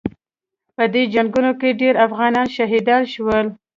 په 0.75 0.83
دې 0.93 1.03
جنګونو 1.13 1.51
کې 1.59 1.77
ډېر 1.81 1.93
افغانان 2.05 2.47
شهیدان 2.55 3.03
شول. 3.13 3.45